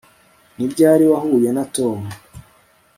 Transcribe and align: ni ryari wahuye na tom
ni 0.55 0.65
ryari 0.71 1.05
wahuye 1.11 1.49
na 1.55 1.63
tom 1.75 1.99